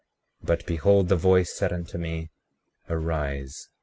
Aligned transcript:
36:8 0.43 0.47
But 0.47 0.65
behold, 0.65 1.09
the 1.09 1.15
voice 1.15 1.53
said 1.53 1.71
unto 1.71 1.99
me: 1.99 2.31
Arise. 2.89 3.69